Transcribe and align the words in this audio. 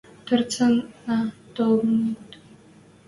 Торцынна 0.27 1.17
толыныт. 1.55 2.27